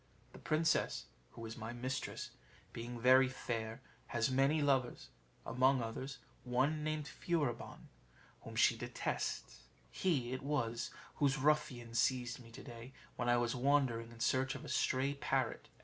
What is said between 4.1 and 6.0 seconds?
many lovers among